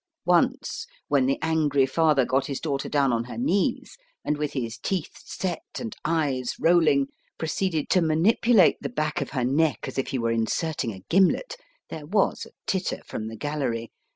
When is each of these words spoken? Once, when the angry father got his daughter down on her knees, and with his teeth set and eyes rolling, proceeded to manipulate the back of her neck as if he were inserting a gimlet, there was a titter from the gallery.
Once, 0.25 0.87
when 1.09 1.27
the 1.27 1.37
angry 1.43 1.85
father 1.85 2.25
got 2.25 2.47
his 2.47 2.59
daughter 2.59 2.89
down 2.89 3.13
on 3.13 3.25
her 3.25 3.37
knees, 3.37 3.97
and 4.25 4.35
with 4.35 4.53
his 4.53 4.79
teeth 4.79 5.11
set 5.17 5.61
and 5.79 5.95
eyes 6.03 6.55
rolling, 6.59 7.05
proceeded 7.37 7.87
to 7.87 8.01
manipulate 8.01 8.77
the 8.81 8.89
back 8.89 9.21
of 9.21 9.29
her 9.29 9.45
neck 9.45 9.77
as 9.87 9.99
if 9.99 10.07
he 10.07 10.17
were 10.17 10.31
inserting 10.31 10.91
a 10.91 11.01
gimlet, 11.07 11.55
there 11.91 12.07
was 12.07 12.47
a 12.47 12.53
titter 12.65 13.01
from 13.05 13.27
the 13.27 13.35
gallery. 13.37 13.91